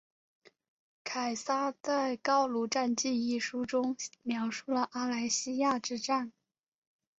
[1.03, 6.33] 凯撒在高卢战记一书中描述了阿莱西亚之战。